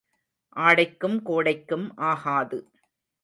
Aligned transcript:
ஆடைக்கும் 0.55 1.17
கோடைக்கும் 1.21 1.85
ஆகாது. 2.03 2.59